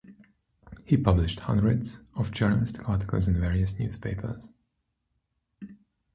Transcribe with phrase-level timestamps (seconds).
[0.83, 4.49] He published hundreds of journalistic articles in various newspapers.